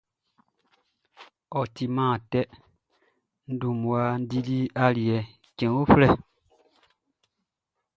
[1.57, 2.41] Ɔ timan tɛ,
[3.49, 5.19] n dun mmua dili aliɛ
[5.57, 6.07] cɛn uflɛ.